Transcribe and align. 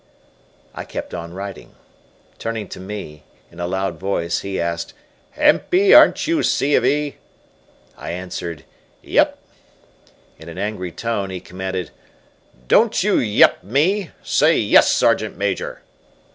I 0.73 0.83
kept 0.83 1.13
on 1.13 1.31
writing. 1.35 1.75
Turning 2.39 2.67
to 2.69 2.79
me, 2.79 3.21
in 3.51 3.59
a 3.59 3.67
loud 3.67 3.99
voice, 3.99 4.39
he 4.39 4.59
asked, 4.59 4.95
"Empey, 5.37 5.93
aren't 5.93 6.25
you 6.25 6.41
C. 6.41 6.73
of 6.73 6.83
E.?" 6.83 7.17
I 7.97 8.09
answered, 8.09 8.65
"Yep." 9.03 9.37
In 10.39 10.49
an 10.49 10.57
angry 10.57 10.91
tone, 10.91 11.29
he 11.29 11.39
commanded, 11.39 11.91
"Don't 12.67 13.03
you 13.03 13.19
'yep' 13.19 13.61
me. 13.63 14.09
Say, 14.23 14.57
'Yes, 14.57 14.89
Sergeant 14.91 15.37
Major!'" 15.37 15.83